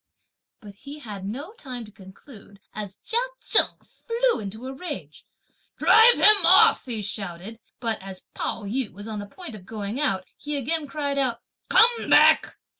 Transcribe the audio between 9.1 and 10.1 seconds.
the point of going